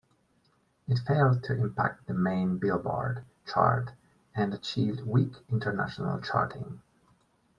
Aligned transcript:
It 0.87 0.97
failed 0.97 1.43
to 1.43 1.53
impact 1.55 2.07
the 2.07 2.15
main 2.15 2.57
"Billboard" 2.57 3.23
chart, 3.45 3.91
and 4.33 4.51
achieved 4.51 5.01
weak 5.05 5.35
international 5.47 6.19
charting. 6.21 6.81